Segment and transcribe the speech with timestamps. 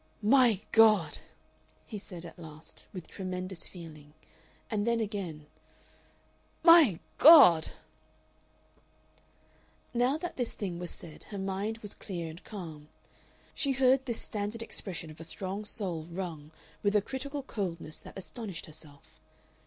[0.23, 1.19] "My God!"
[1.85, 4.15] he said at last, with tremendous feeling,
[4.71, 5.45] and then again,
[6.63, 7.69] "My God!"
[9.93, 12.89] Now that this thing was said her mind was clear and calm.
[13.53, 16.49] She heard this standard expression of a strong soul wrung
[16.81, 19.19] with a critical coldness that astonished herself.